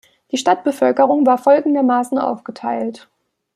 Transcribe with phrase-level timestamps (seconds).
[0.31, 3.07] Die Stadtbevölkerung war folgendermaßen aufgeteilt.